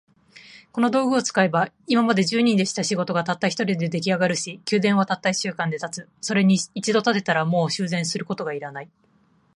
[0.71, 6.09] この道具を使えば、今まで十人でした仕事が、たった一人で出来上るし、宮殿はたった一週間で建つ。
[6.21, 8.89] それに一度建てたら、もう修繕することが要らない。